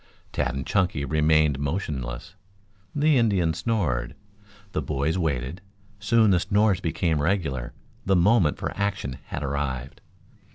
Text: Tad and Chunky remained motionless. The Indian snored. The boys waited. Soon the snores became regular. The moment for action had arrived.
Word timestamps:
Tad 0.31 0.55
and 0.55 0.65
Chunky 0.65 1.05
remained 1.05 1.59
motionless. 1.59 2.33
The 2.95 3.19
Indian 3.19 3.53
snored. 3.53 4.15
The 4.71 4.81
boys 4.81 5.15
waited. 5.15 5.61
Soon 5.99 6.31
the 6.31 6.39
snores 6.39 6.79
became 6.79 7.21
regular. 7.21 7.73
The 8.07 8.15
moment 8.15 8.57
for 8.57 8.75
action 8.75 9.19
had 9.27 9.43
arrived. 9.43 10.01